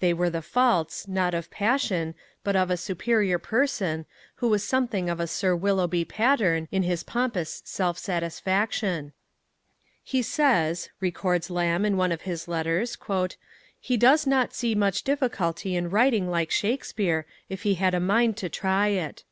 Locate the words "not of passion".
1.06-2.16